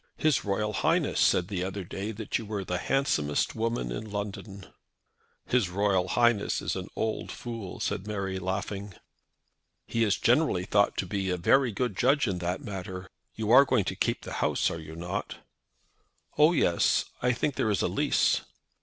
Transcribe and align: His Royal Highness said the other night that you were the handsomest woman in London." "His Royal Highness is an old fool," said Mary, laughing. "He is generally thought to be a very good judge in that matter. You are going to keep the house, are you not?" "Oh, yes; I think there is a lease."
His 0.17 0.43
Royal 0.43 0.73
Highness 0.73 1.19
said 1.19 1.47
the 1.47 1.63
other 1.63 1.87
night 1.93 2.17
that 2.17 2.39
you 2.39 2.43
were 2.47 2.65
the 2.65 2.79
handsomest 2.79 3.53
woman 3.55 3.91
in 3.91 4.09
London." 4.09 4.65
"His 5.45 5.69
Royal 5.69 6.07
Highness 6.07 6.59
is 6.59 6.75
an 6.75 6.87
old 6.95 7.31
fool," 7.31 7.79
said 7.79 8.07
Mary, 8.07 8.39
laughing. 8.39 8.95
"He 9.85 10.03
is 10.03 10.17
generally 10.17 10.65
thought 10.65 10.97
to 10.97 11.05
be 11.05 11.29
a 11.29 11.37
very 11.37 11.71
good 11.71 11.95
judge 11.95 12.27
in 12.27 12.39
that 12.39 12.63
matter. 12.63 13.11
You 13.35 13.51
are 13.51 13.63
going 13.63 13.83
to 13.85 13.95
keep 13.95 14.21
the 14.23 14.33
house, 14.41 14.71
are 14.71 14.79
you 14.81 14.95
not?" 14.95 15.35
"Oh, 16.35 16.51
yes; 16.51 17.05
I 17.21 17.31
think 17.31 17.53
there 17.53 17.69
is 17.69 17.83
a 17.83 17.87
lease." 17.87 18.41